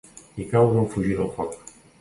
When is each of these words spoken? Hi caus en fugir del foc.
Hi 0.43 0.47
caus 0.53 0.81
en 0.85 0.89
fugir 0.95 1.15
del 1.21 1.31
foc. 1.39 1.57